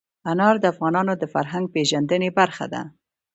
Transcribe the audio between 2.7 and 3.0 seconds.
ده.